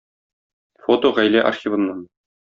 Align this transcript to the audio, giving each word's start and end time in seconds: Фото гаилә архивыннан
Фото 0.85 1.11
гаилә 1.19 1.45
архивыннан 1.51 2.03